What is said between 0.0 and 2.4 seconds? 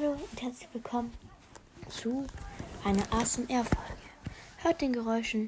Hallo und herzlich willkommen zu